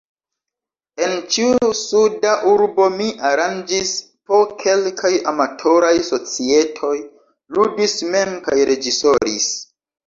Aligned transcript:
En 1.07 1.11
ĉiu 1.33 1.67
suda 1.79 2.31
urbo 2.53 2.87
mi 2.95 3.11
aranĝis 3.33 3.93
po 4.33 4.41
kelkaj 4.65 5.13
amatoraj 5.35 5.95
societoj, 6.11 6.97
ludis 7.59 7.99
mem 8.15 8.37
kaj 8.51 8.61
reĝisoris. 8.75 9.51